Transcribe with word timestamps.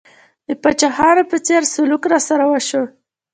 د 0.47 0.49
پاچاهانو 0.61 1.23
په 1.31 1.37
څېر 1.45 1.61
سلوک 1.73 2.03
راسره 2.11 2.43
وشو. 2.47 2.83